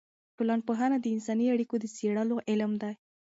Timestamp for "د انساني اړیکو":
0.99-1.75